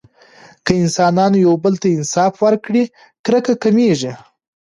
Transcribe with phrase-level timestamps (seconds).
[0.65, 2.83] که انسانانو یو بل ته انصاف ورکړي،
[3.25, 4.11] کرکه کمېږي.